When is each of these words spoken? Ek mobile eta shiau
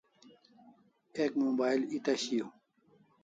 Ek 1.25 1.33
mobile 1.43 1.89
eta 1.97 2.13
shiau 2.23 2.51